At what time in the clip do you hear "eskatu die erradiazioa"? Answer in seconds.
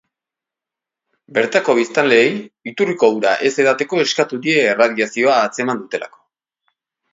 4.07-5.39